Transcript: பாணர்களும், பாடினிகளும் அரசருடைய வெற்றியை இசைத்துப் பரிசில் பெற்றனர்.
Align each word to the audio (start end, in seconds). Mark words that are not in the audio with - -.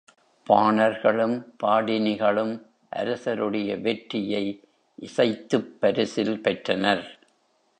பாணர்களும், 0.49 1.43
பாடினிகளும் 1.63 2.61
அரசருடைய 2.89 3.77
வெற்றியை 3.77 4.63
இசைத்துப் 4.95 5.81
பரிசில் 5.81 6.41
பெற்றனர். 6.41 7.19